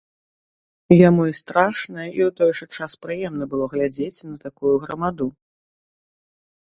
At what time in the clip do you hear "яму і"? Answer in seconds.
1.07-1.35